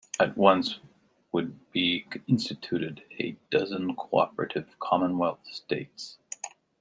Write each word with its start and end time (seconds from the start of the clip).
At 0.19 0.35
once 0.35 0.79
would 1.31 1.71
be 1.71 2.07
instituted 2.25 3.03
a 3.19 3.37
dozen 3.51 3.95
cooperative 3.95 4.75
commonwealth 4.79 5.45
states. 5.45 6.17